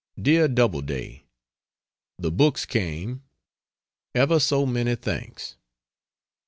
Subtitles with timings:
[0.19, 1.25] DEAR DOUBLEDAY,
[2.17, 3.21] The books came
[4.15, 5.57] ever so many thanks.